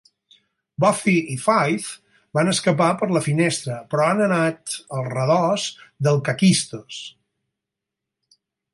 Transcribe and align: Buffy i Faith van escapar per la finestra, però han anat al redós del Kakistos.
Buffy 0.83 1.13
i 1.33 1.35
Faith 1.41 1.89
van 2.39 2.49
escapar 2.55 2.89
per 3.03 3.09
la 3.17 3.23
finestra, 3.27 3.77
però 3.93 4.09
han 4.15 4.25
anat 4.31 4.77
al 4.99 5.07
redós 5.13 5.71
del 6.09 6.21
Kakistos. 6.31 7.07